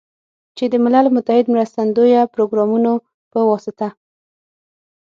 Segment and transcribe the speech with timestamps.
[0.57, 2.93] چې د ملل متحد مرستندویه پروګرامونو
[3.31, 3.87] په واسطه